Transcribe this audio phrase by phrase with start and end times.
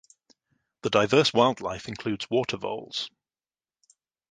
[0.81, 3.11] The diverse wildlife includes water voles.